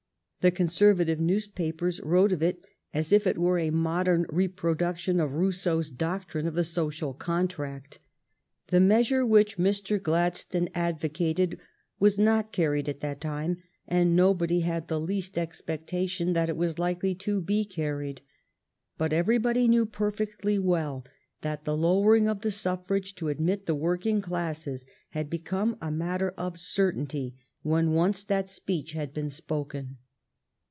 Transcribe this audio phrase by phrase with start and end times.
[0.41, 2.65] The Conservative newspapers wrote of it
[2.95, 7.99] as if it were a modern reproduction of Rousseau's doctrine of the social contract.
[8.69, 10.01] The measure which Mr.
[10.01, 11.59] Gladstone advocated
[11.99, 16.79] was not carried at that time, and nobody had the least expectation that it was
[16.79, 18.21] likely to be carried.
[18.97, 21.05] But everybody knew perfectly well
[21.41, 25.91] that the lowering of the suf frage to admit the working classes had become a
[25.91, 29.97] matter of certainty when once that speech had been spoken.